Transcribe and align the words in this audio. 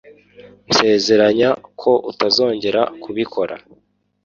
nsezeranya 0.69 1.49
ko 1.81 1.91
utazongera 2.11 2.81
kubikora 3.03 3.55